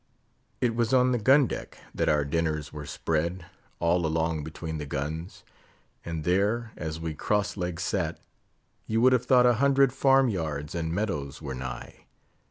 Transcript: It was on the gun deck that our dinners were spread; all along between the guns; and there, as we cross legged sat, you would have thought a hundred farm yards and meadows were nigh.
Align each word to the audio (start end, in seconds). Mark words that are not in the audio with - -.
It 0.61 0.73
was 0.75 0.95
on 0.95 1.11
the 1.11 1.19
gun 1.19 1.45
deck 1.45 1.77
that 1.93 2.09
our 2.09 2.25
dinners 2.25 2.73
were 2.73 2.87
spread; 2.87 3.45
all 3.79 4.03
along 4.03 4.43
between 4.43 4.79
the 4.79 4.87
guns; 4.87 5.43
and 6.03 6.23
there, 6.23 6.71
as 6.75 6.99
we 6.99 7.13
cross 7.13 7.55
legged 7.55 7.79
sat, 7.79 8.19
you 8.87 8.99
would 9.01 9.13
have 9.13 9.27
thought 9.27 9.45
a 9.45 9.53
hundred 9.61 9.93
farm 9.93 10.27
yards 10.27 10.73
and 10.73 10.91
meadows 10.91 11.39
were 11.39 11.53
nigh. 11.53 12.07